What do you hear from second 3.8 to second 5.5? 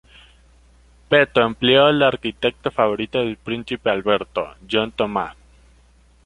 Alberto, John Thomas.